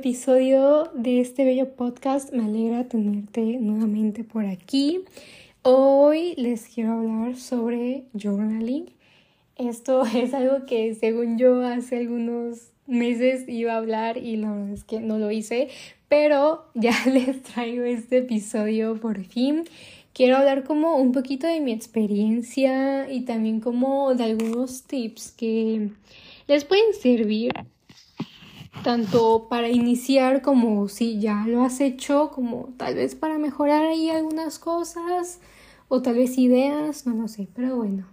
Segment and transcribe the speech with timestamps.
[0.00, 2.32] episodio de este bello podcast.
[2.32, 5.04] Me alegra tenerte nuevamente por aquí.
[5.60, 8.86] Hoy les quiero hablar sobre journaling.
[9.56, 14.72] Esto es algo que según yo hace algunos meses iba a hablar y la verdad
[14.72, 15.68] es que no lo hice,
[16.08, 19.64] pero ya les traigo este episodio por fin.
[20.14, 25.90] Quiero hablar como un poquito de mi experiencia y también como de algunos tips que
[26.46, 27.52] les pueden servir
[28.82, 34.10] tanto para iniciar como si ya lo has hecho, como tal vez para mejorar ahí
[34.10, 35.40] algunas cosas
[35.88, 38.06] o tal vez ideas, no lo sé, pero bueno.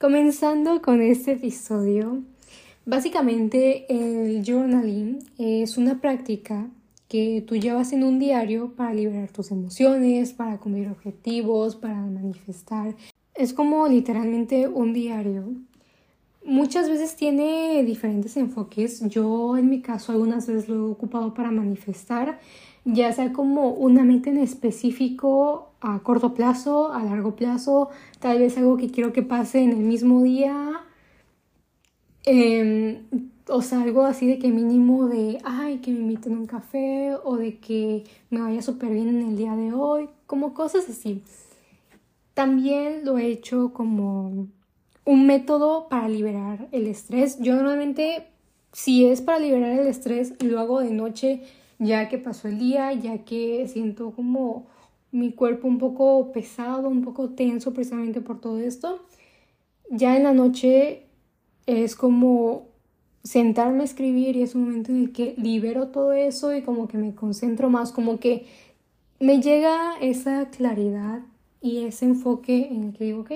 [0.00, 2.22] Comenzando con este episodio,
[2.84, 6.68] básicamente el journaling es una práctica
[7.08, 12.96] que tú llevas en un diario para liberar tus emociones, para cumplir objetivos, para manifestar.
[13.34, 15.54] Es como literalmente un diario
[16.44, 19.00] Muchas veces tiene diferentes enfoques.
[19.08, 22.38] Yo en mi caso algunas veces lo he ocupado para manifestar,
[22.84, 27.88] ya sea como una mente en específico a corto plazo, a largo plazo,
[28.20, 30.82] tal vez algo que quiero que pase en el mismo día.
[32.24, 32.98] Em,
[33.48, 37.14] o sea, algo así de que mínimo de, ay, que me inviten a un café
[37.24, 41.22] o de que me vaya súper bien en el día de hoy, como cosas así.
[42.34, 44.48] También lo he hecho como
[45.04, 47.38] un método para liberar el estrés.
[47.40, 48.26] Yo normalmente,
[48.72, 51.42] si es para liberar el estrés, lo hago de noche
[51.78, 54.66] ya que pasó el día, ya que siento como
[55.12, 59.00] mi cuerpo un poco pesado, un poco tenso precisamente por todo esto.
[59.90, 61.06] Ya en la noche
[61.66, 62.66] es como
[63.22, 66.88] sentarme a escribir y es un momento en el que libero todo eso y como
[66.88, 68.46] que me concentro más, como que
[69.20, 71.22] me llega esa claridad
[71.60, 73.30] y ese enfoque en el que digo, ok,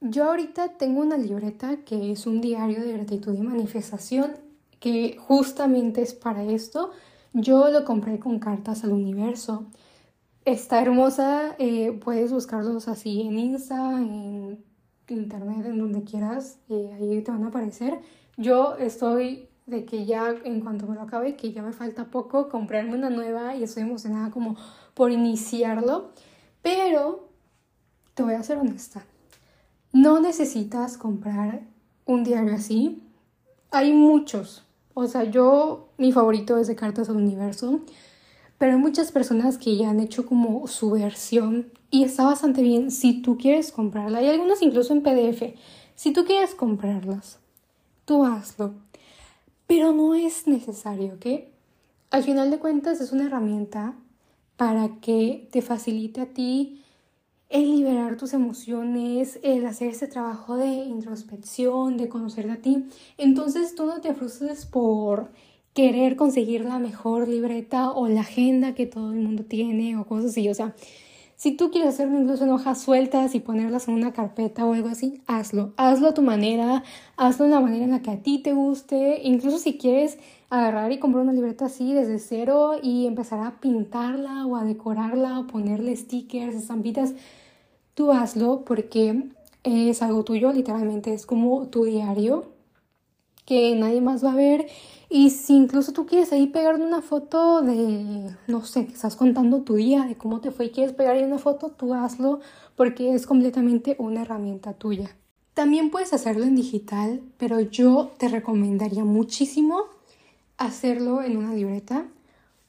[0.00, 4.32] yo ahorita tengo una libreta que es un diario de gratitud y manifestación
[4.80, 6.92] que justamente es para esto.
[7.32, 9.66] Yo lo compré con cartas al universo.
[10.44, 14.64] Está hermosa, eh, puedes buscarlos así en Insta, en
[15.08, 17.98] internet, en donde quieras, eh, ahí te van a aparecer.
[18.36, 22.48] Yo estoy de que ya en cuanto me lo acabe, que ya me falta poco,
[22.48, 24.56] comprarme una nueva y estoy emocionada como
[24.94, 26.12] por iniciarlo.
[26.62, 27.28] Pero
[28.14, 29.04] te voy a ser honesta,
[29.92, 31.62] no necesitas comprar
[32.04, 33.02] un diario así.
[33.70, 34.64] Hay muchos.
[34.94, 37.80] O sea, yo, mi favorito es de Cartas al Universo.
[38.58, 42.90] Pero hay muchas personas que ya han hecho como su versión y está bastante bien
[42.90, 44.18] si tú quieres comprarla.
[44.18, 45.54] Hay algunas incluso en PDF.
[45.94, 47.38] Si tú quieres comprarlas,
[48.04, 48.74] tú hazlo.
[49.68, 51.44] Pero no es necesario, ¿ok?
[52.10, 53.94] Al final de cuentas es una herramienta
[54.56, 56.82] para que te facilite a ti
[57.48, 62.84] el liberar tus emociones, el hacer ese trabajo de introspección, de conocerte a ti.
[63.16, 65.30] Entonces tú no te frustres por
[65.72, 70.32] querer conseguir la mejor libreta o la agenda que todo el mundo tiene o cosas
[70.32, 70.48] así.
[70.48, 70.74] O sea,
[71.38, 74.88] si tú quieres hacerlo incluso en hojas sueltas y ponerlas en una carpeta o algo
[74.88, 75.72] así, hazlo.
[75.76, 76.82] Hazlo a tu manera,
[77.16, 79.20] hazlo de la manera en la que a ti te guste.
[79.22, 80.18] Incluso si quieres
[80.50, 85.38] agarrar y comprar una libreta así desde cero y empezar a pintarla o a decorarla
[85.38, 87.14] o ponerle stickers, estampitas,
[87.94, 89.28] tú hazlo porque
[89.62, 92.46] es algo tuyo, literalmente es como tu diario
[93.46, 94.66] que nadie más va a ver
[95.10, 99.62] y si incluso tú quieres ahí pegar una foto de, no sé, que estás contando
[99.62, 102.40] tu día, de cómo te fue y quieres pegar ahí una foto, tú hazlo
[102.76, 105.16] porque es completamente una herramienta tuya.
[105.54, 109.84] También puedes hacerlo en digital, pero yo te recomendaría muchísimo
[110.58, 112.06] hacerlo en una libreta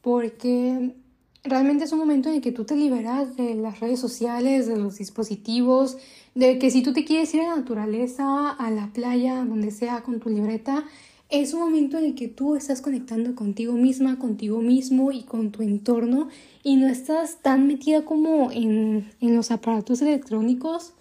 [0.00, 0.94] porque
[1.42, 4.76] realmente es un momento en el que tú te liberas de las redes sociales, de
[4.76, 5.98] los dispositivos,
[6.34, 10.02] de que si tú te quieres ir a la naturaleza, a la playa, donde sea,
[10.02, 10.84] con tu libreta,
[11.30, 15.52] es un momento en el que tú estás conectando contigo misma, contigo mismo y con
[15.52, 16.28] tu entorno
[16.62, 20.92] y no estás tan metida como en, en los aparatos electrónicos.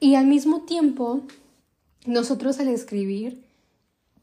[0.00, 1.22] Y al mismo tiempo,
[2.04, 3.44] nosotros al escribir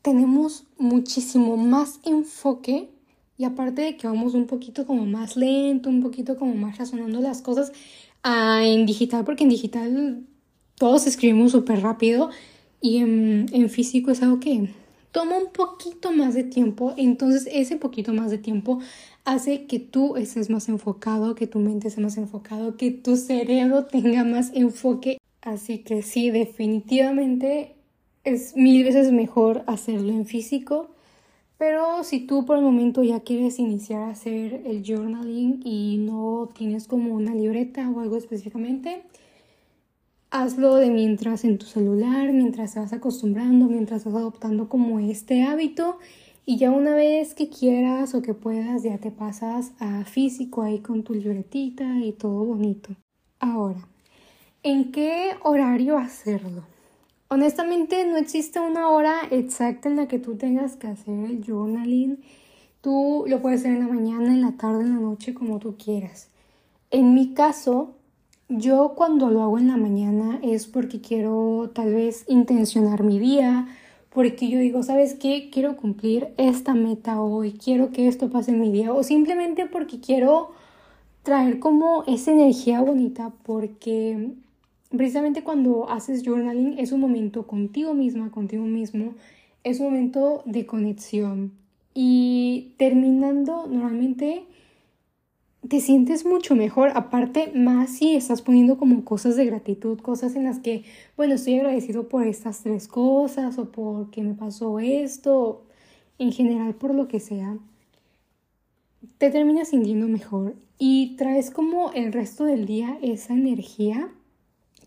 [0.01, 2.89] tenemos muchísimo más enfoque
[3.37, 7.21] y aparte de que vamos un poquito como más lento, un poquito como más razonando
[7.21, 7.71] las cosas
[8.21, 10.25] ah, en digital, porque en digital
[10.75, 12.29] todos escribimos súper rápido
[12.81, 14.69] y en, en físico es algo que
[15.11, 16.93] toma un poquito más de tiempo.
[16.97, 18.79] Entonces ese poquito más de tiempo
[19.23, 23.85] hace que tú estés más enfocado, que tu mente esté más enfocado, que tu cerebro
[23.85, 25.17] tenga más enfoque.
[25.41, 27.75] Así que sí, definitivamente
[28.23, 30.89] es mil veces mejor hacerlo en físico.
[31.57, 36.49] Pero si tú por el momento ya quieres iniciar a hacer el journaling y no
[36.55, 39.03] tienes como una libreta o algo específicamente,
[40.31, 45.43] hazlo de mientras en tu celular, mientras te vas acostumbrando, mientras vas adoptando como este
[45.43, 45.99] hábito
[46.45, 50.79] Y ya una vez que quieras o que puedas, ya te pasas a físico ahí
[50.79, 52.95] con tu libretita y todo bonito.
[53.39, 53.87] Ahora,
[54.63, 56.63] ¿en qué horario hacerlo?
[57.29, 62.19] Honestamente no existe una hora exacta en la que tú tengas que hacer el journaling.
[62.81, 65.77] Tú lo puedes hacer en la mañana, en la tarde, en la noche, como tú
[65.77, 66.29] quieras.
[66.89, 67.95] En mi caso,
[68.51, 73.67] yo cuando lo hago en la mañana es porque quiero tal vez intencionar mi día,
[74.09, 75.49] porque yo digo, ¿sabes qué?
[75.49, 80.01] Quiero cumplir esta meta hoy, quiero que esto pase en mi día, o simplemente porque
[80.01, 80.51] quiero
[81.23, 84.31] traer como esa energía bonita, porque
[84.89, 89.13] precisamente cuando haces journaling es un momento contigo misma, contigo mismo,
[89.63, 91.53] es un momento de conexión.
[91.93, 94.43] Y terminando, normalmente
[95.67, 100.45] te sientes mucho mejor, aparte más si estás poniendo como cosas de gratitud, cosas en
[100.45, 100.83] las que,
[101.15, 105.63] bueno, estoy agradecido por estas tres cosas o porque me pasó esto,
[106.17, 107.57] en general por lo que sea,
[109.17, 114.09] te terminas sintiendo mejor y traes como el resto del día esa energía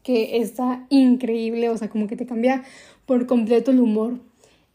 [0.03, 2.65] que está increíble, o sea, como que te cambia
[3.07, 4.19] por completo el humor.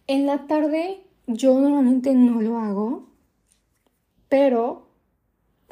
[0.08, 3.04] En la tarde yo normalmente no lo hago,
[4.28, 4.89] pero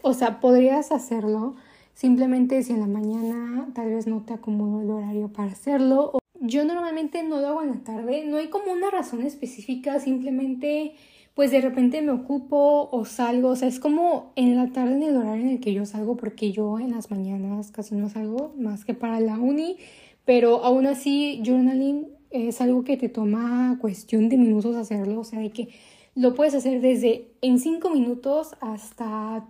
[0.02, 1.56] o sea, podrías hacerlo
[1.94, 6.20] simplemente si en la mañana tal vez no te acomodo el horario para hacerlo.
[6.40, 10.94] Yo normalmente no lo hago en la tarde, no hay como una razón específica, simplemente
[11.34, 15.04] pues de repente me ocupo o salgo, o sea, es como en la tarde en
[15.04, 18.54] el horario en el que yo salgo porque yo en las mañanas casi no salgo
[18.58, 19.78] más que para la uni,
[20.26, 25.40] pero aún así journaling es algo que te toma cuestión de minutos hacerlo, o sea,
[25.40, 25.70] de que
[26.16, 29.46] lo puedes hacer desde en cinco minutos hasta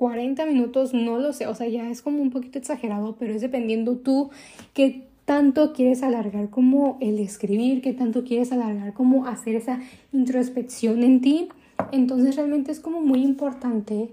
[0.00, 3.42] 40 minutos, no lo sé, o sea, ya es como un poquito exagerado, pero es
[3.42, 4.30] dependiendo tú
[4.72, 9.78] qué tanto quieres alargar como el escribir, qué tanto quieres alargar como hacer esa
[10.14, 11.48] introspección en ti.
[11.92, 14.08] Entonces realmente es como muy importante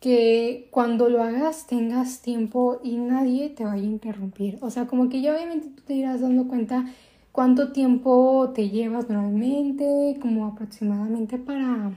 [0.00, 4.58] que cuando lo hagas tengas tiempo y nadie te vaya a interrumpir.
[4.62, 6.86] O sea, como que ya obviamente tú te irás dando cuenta
[7.30, 11.92] cuánto tiempo te llevas normalmente, como aproximadamente para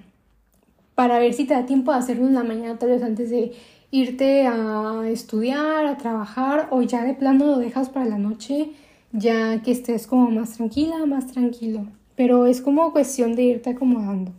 [0.98, 3.52] para ver si te da tiempo de hacerlo en la mañana, tal vez antes de
[3.92, 8.72] irte a estudiar, a trabajar, o ya de plano lo dejas para la noche,
[9.12, 11.86] ya que estés como más tranquila, más tranquilo.
[12.16, 14.34] Pero es como cuestión de irte acomodando.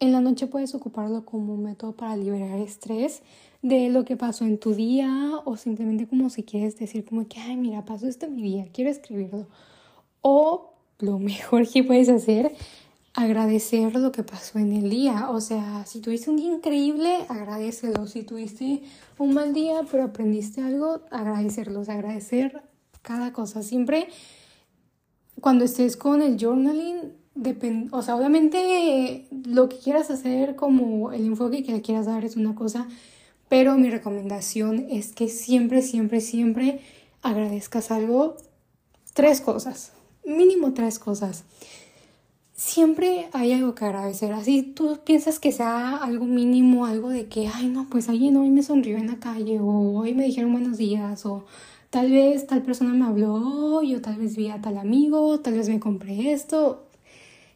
[0.00, 3.22] En la noche puedes ocuparlo como método para liberar estrés
[3.62, 7.40] de lo que pasó en tu día o simplemente como si quieres decir como que,
[7.40, 9.46] ay, mira, pasó esto en mi día, quiero escribirlo.
[10.20, 12.52] O lo mejor que puedes hacer
[13.14, 15.30] agradecer lo que pasó en el día.
[15.30, 18.06] O sea, si tuviste un día increíble, agradecelo.
[18.06, 18.82] Si tuviste
[19.18, 22.62] un mal día, pero aprendiste algo, agradecerlos, agradecer
[23.02, 23.62] cada cosa.
[23.62, 24.08] Siempre
[25.40, 27.14] cuando estés con el journaling,
[27.90, 32.36] o sea, obviamente lo que quieras hacer, como el enfoque que le quieras dar es
[32.36, 32.86] una cosa,
[33.48, 36.80] pero mi recomendación es que siempre, siempre, siempre
[37.22, 38.36] agradezcas algo.
[39.14, 39.92] Tres cosas,
[40.24, 41.44] mínimo tres cosas
[42.54, 44.32] siempre hay algo que agradecer.
[44.32, 48.50] Así tú piensas que sea algo mínimo, algo de que, ay, no, pues alguien hoy
[48.50, 51.44] me sonrió en la calle, o hoy me dijeron buenos días, o
[51.90, 55.68] tal vez tal persona me habló, yo tal vez vi a tal amigo, tal vez
[55.68, 56.84] me compré esto.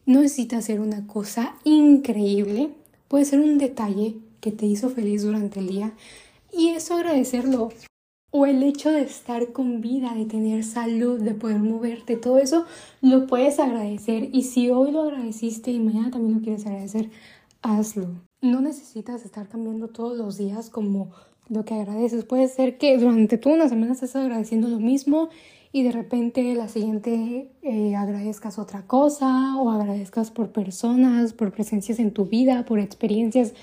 [0.06, 2.70] No necesita ser una cosa increíble,
[3.08, 5.92] puede ser un detalle que te hizo feliz durante el día
[6.52, 7.70] y eso agradecerlo
[8.36, 12.66] o el hecho de estar con vida, de tener salud, de poder moverte, todo eso
[13.00, 17.08] lo puedes agradecer y si hoy lo agradeciste y mañana también lo quieres agradecer,
[17.62, 18.08] hazlo.
[18.42, 21.12] No necesitas estar cambiando todos los días como
[21.48, 22.26] lo que agradeces.
[22.26, 25.30] Puede ser que durante toda una semana estés agradeciendo lo mismo
[25.72, 31.98] y de repente la siguiente eh, agradezcas otra cosa o agradezcas por personas, por presencias
[32.00, 33.54] en tu vida, por experiencias.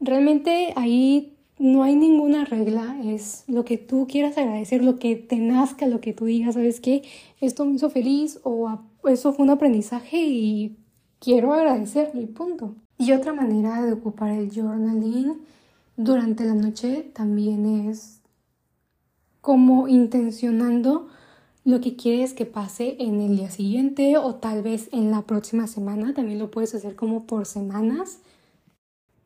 [0.00, 5.36] Realmente ahí no hay ninguna regla, es lo que tú quieras agradecer, lo que te
[5.36, 7.02] nazca, lo que tú digas, ¿sabes qué?
[7.40, 10.76] Esto me hizo feliz o eso fue un aprendizaje y
[11.18, 12.76] quiero agradecerlo y punto.
[12.96, 15.38] Y otra manera de ocupar el journaling
[15.96, 18.20] durante la noche también es
[19.40, 21.08] como intencionando
[21.64, 25.66] lo que quieres que pase en el día siguiente o tal vez en la próxima
[25.66, 26.14] semana.
[26.14, 28.20] También lo puedes hacer como por semanas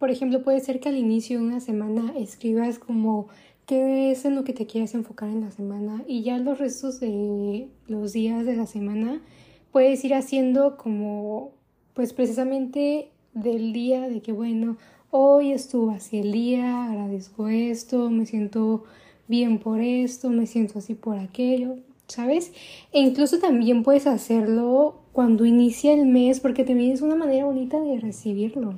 [0.03, 3.29] por ejemplo, puede ser que al inicio de una semana escribas como
[3.67, 6.99] qué es en lo que te quieres enfocar en la semana y ya los restos
[6.99, 9.23] de los días de la semana
[9.71, 11.53] puedes ir haciendo como
[11.95, 14.77] pues precisamente del día de que bueno,
[15.13, 18.83] hoy estuvo así el día, agradezco esto, me siento
[19.29, 21.77] bien por esto, me siento así por aquello,
[22.09, 22.53] ¿sabes?
[22.93, 27.81] E incluso también puedes hacerlo cuando inicia el mes porque también es una manera bonita
[27.81, 28.75] de recibirlo.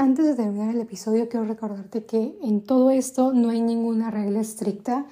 [0.00, 4.40] Antes de terminar el episodio quiero recordarte que en todo esto no hay ninguna regla
[4.40, 5.04] estricta.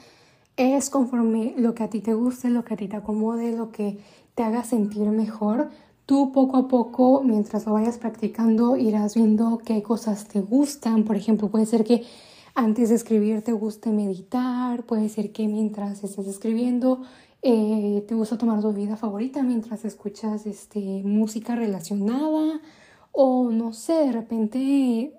[0.56, 3.70] Es conforme lo que a ti te guste, lo que a ti te acomode, lo
[3.70, 3.98] que
[4.34, 5.68] te haga sentir mejor.
[6.06, 11.04] Tú poco a poco, mientras lo vayas practicando, irás viendo qué cosas te gustan.
[11.04, 12.06] Por ejemplo, puede ser que
[12.54, 17.02] antes de escribir te guste meditar, puede ser que mientras estés escribiendo
[17.42, 22.62] eh, te gusta tomar tu bebida favorita mientras escuchas este, música relacionada
[23.12, 25.12] o no sé, de repente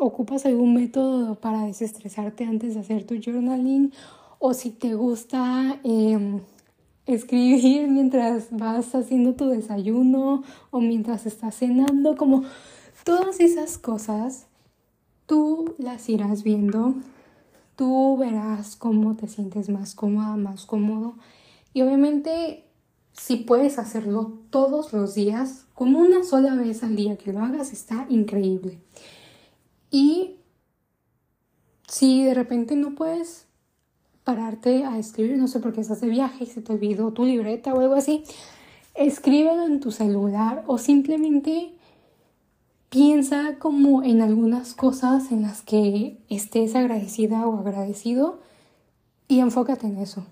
[0.00, 3.92] ocupas algún método para desestresarte antes de hacer tu journaling
[4.38, 6.40] o si te gusta em,
[7.06, 12.44] escribir mientras vas haciendo tu desayuno o mientras estás cenando, como
[13.04, 14.46] todas esas cosas,
[15.26, 16.94] tú las irás viendo,
[17.76, 21.14] tú verás cómo te sientes más cómoda, más cómodo.
[21.74, 22.64] Y obviamente
[23.12, 27.72] si puedes hacerlo todos los días, como una sola vez al día que lo hagas,
[27.72, 28.78] está increíble.
[29.90, 30.36] Y
[31.88, 33.46] si de repente no puedes
[34.24, 37.24] pararte a escribir, no sé por qué estás de viaje y se te olvidó tu
[37.24, 38.24] libreta o algo así,
[38.94, 41.74] escríbelo en tu celular o simplemente
[42.90, 48.40] piensa como en algunas cosas en las que estés agradecida o agradecido
[49.28, 50.26] y enfócate en eso.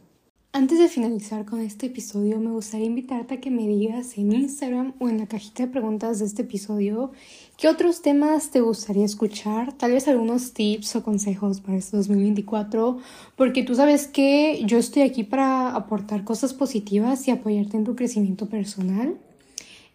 [0.51, 4.95] Antes de finalizar con este episodio, me gustaría invitarte a que me digas en Instagram
[4.99, 7.13] o en la cajita de preguntas de este episodio
[7.59, 12.99] qué otros temas te gustaría escuchar, tal vez algunos tips o consejos para este 2024,
[13.37, 17.95] porque tú sabes que yo estoy aquí para aportar cosas positivas y apoyarte en tu
[17.95, 19.19] crecimiento personal.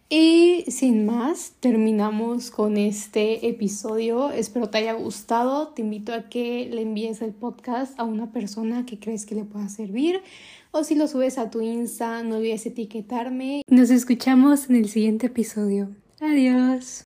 [0.08, 4.30] Y sin más, terminamos con este episodio.
[4.30, 5.68] Espero te haya gustado.
[5.68, 9.44] Te invito a que le envíes el podcast a una persona que crees que le
[9.44, 10.20] pueda servir.
[10.70, 13.62] O si lo subes a tu Insta, no olvides etiquetarme.
[13.68, 15.88] Nos escuchamos en el siguiente episodio.
[16.20, 17.04] Adiós.